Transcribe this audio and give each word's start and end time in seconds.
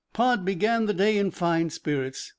Pod 0.13 0.43
began 0.43 0.87
the 0.87 0.95
day 0.95 1.15
in 1.19 1.29
fine 1.29 1.69
spirits. 1.69 2.29